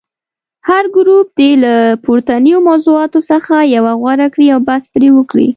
[0.69, 5.47] هر ګروپ دې له پورتنیو موضوعاتو څخه یوه غوره کړي او بحث پرې وکړي.